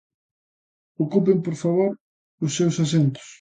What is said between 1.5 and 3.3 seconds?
favor, os seus asentos.